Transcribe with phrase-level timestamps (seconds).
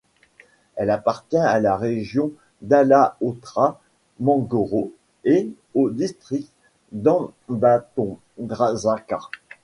[0.77, 2.31] Elle appartient à la région
[2.63, 3.79] d'Alaotra
[4.19, 4.91] Mangoro,
[5.25, 6.51] et au district
[6.91, 9.19] d'Ambatondrazaka.